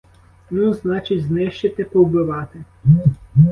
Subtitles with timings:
[0.49, 2.63] Ну, значить, знищити, повбивати.